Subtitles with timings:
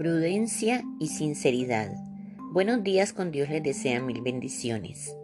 [0.00, 1.92] Prudencia y sinceridad.
[2.52, 5.14] Buenos días con Dios les desea mil bendiciones.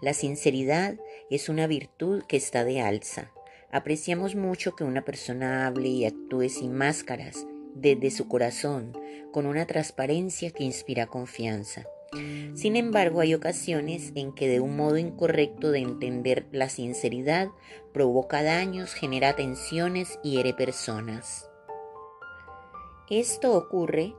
[0.00, 0.96] La sinceridad
[1.28, 3.30] es una virtud que está de alza.
[3.70, 8.96] Apreciamos mucho que una persona hable y actúe sin máscaras, desde su corazón,
[9.32, 11.84] con una transparencia que inspira confianza.
[12.54, 17.48] Sin embargo, hay ocasiones en que de un modo incorrecto de entender la sinceridad
[17.92, 21.50] provoca daños, genera tensiones y hiere personas.
[23.10, 24.14] Esto ocurre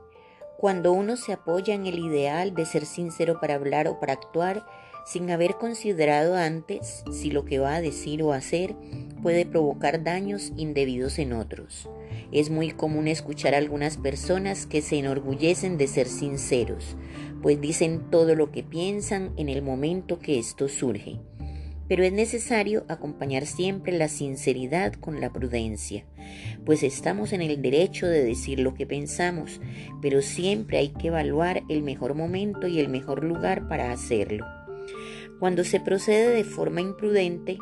[0.56, 4.64] cuando uno se apoya en el ideal de ser sincero para hablar o para actuar
[5.04, 8.74] sin haber considerado antes si lo que va a decir o hacer
[9.22, 11.88] puede provocar daños indebidos en otros.
[12.32, 16.96] Es muy común escuchar a algunas personas que se enorgullecen de ser sinceros,
[17.42, 21.20] pues dicen todo lo que piensan en el momento que esto surge
[21.88, 26.04] pero es necesario acompañar siempre la sinceridad con la prudencia,
[26.64, 29.60] pues estamos en el derecho de decir lo que pensamos,
[30.00, 34.46] pero siempre hay que evaluar el mejor momento y el mejor lugar para hacerlo.
[35.38, 37.58] Cuando se procede de forma imprudente,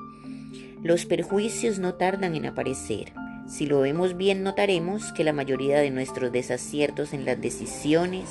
[0.82, 3.12] los perjuicios no tardan en aparecer.
[3.48, 8.24] Si lo vemos bien, notaremos que la mayoría de nuestros desaciertos en las decisiones,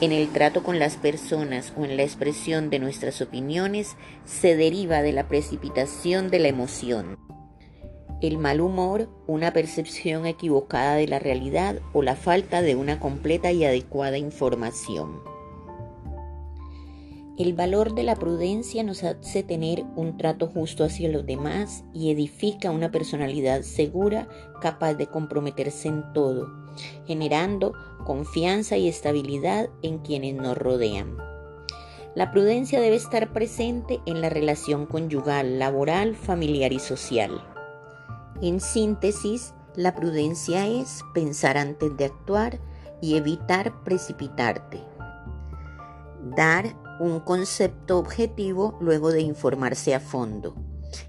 [0.00, 5.02] en el trato con las personas o en la expresión de nuestras opiniones se deriva
[5.02, 7.18] de la precipitación de la emoción.
[8.20, 13.50] El mal humor, una percepción equivocada de la realidad o la falta de una completa
[13.52, 15.20] y adecuada información.
[17.38, 22.10] El valor de la prudencia nos hace tener un trato justo hacia los demás y
[22.10, 24.28] edifica una personalidad segura
[24.60, 26.52] capaz de comprometerse en todo,
[27.06, 31.16] generando confianza y estabilidad en quienes nos rodean.
[32.16, 37.40] La prudencia debe estar presente en la relación conyugal, laboral, familiar y social.
[38.42, 42.58] En síntesis, la prudencia es pensar antes de actuar
[43.00, 44.80] y evitar precipitarte.
[46.34, 50.56] Dar un concepto objetivo luego de informarse a fondo.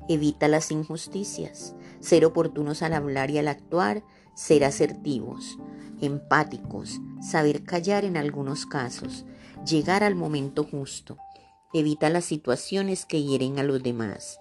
[0.08, 4.04] Evita las injusticias, ser oportunos al hablar y al actuar,
[4.36, 5.58] ser asertivos,
[6.02, 9.26] empáticos, saber callar en algunos casos,
[9.66, 11.18] llegar al momento justo.
[11.74, 14.40] Evita las situaciones que hieren a los demás,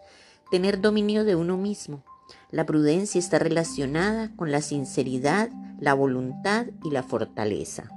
[0.51, 2.05] tener dominio de uno mismo.
[2.51, 7.91] La prudencia está relacionada con la sinceridad, la voluntad y la fortaleza.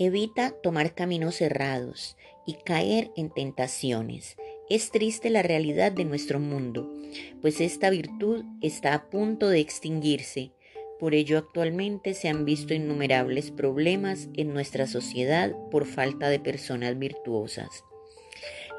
[0.00, 2.16] Evita tomar caminos cerrados
[2.46, 4.36] y caer en tentaciones.
[4.70, 6.88] Es triste la realidad de nuestro mundo,
[7.42, 10.52] pues esta virtud está a punto de extinguirse.
[11.00, 16.96] Por ello actualmente se han visto innumerables problemas en nuestra sociedad por falta de personas
[16.96, 17.82] virtuosas.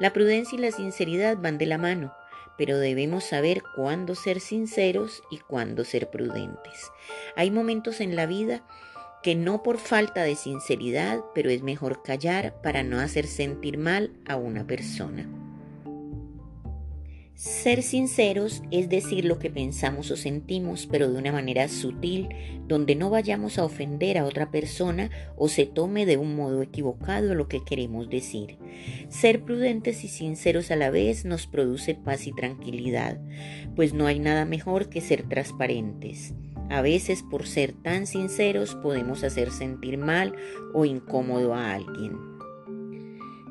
[0.00, 2.14] La prudencia y la sinceridad van de la mano,
[2.56, 6.90] pero debemos saber cuándo ser sinceros y cuándo ser prudentes.
[7.36, 8.64] Hay momentos en la vida
[9.22, 14.12] que no por falta de sinceridad, pero es mejor callar para no hacer sentir mal
[14.26, 15.28] a una persona.
[17.40, 22.28] Ser sinceros es decir lo que pensamos o sentimos, pero de una manera sutil,
[22.68, 27.34] donde no vayamos a ofender a otra persona o se tome de un modo equivocado
[27.34, 28.58] lo que queremos decir.
[29.08, 33.18] Ser prudentes y sinceros a la vez nos produce paz y tranquilidad,
[33.74, 36.34] pues no hay nada mejor que ser transparentes.
[36.70, 40.36] A veces por ser tan sinceros podemos hacer sentir mal
[40.72, 42.16] o incómodo a alguien.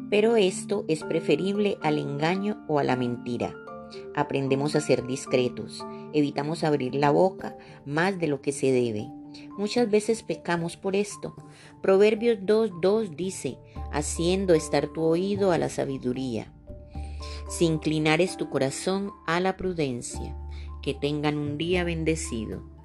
[0.09, 3.53] Pero esto es preferible al engaño o a la mentira.
[4.16, 9.07] Aprendemos a ser discretos, evitamos abrir la boca más de lo que se debe.
[9.57, 11.36] Muchas veces pecamos por esto.
[11.81, 13.57] Proverbios 2.2 dice,
[13.91, 16.53] haciendo estar tu oído a la sabiduría.
[17.50, 20.38] Si inclinares tu corazón a la prudencia,
[20.81, 22.79] que tengan un día bendecido.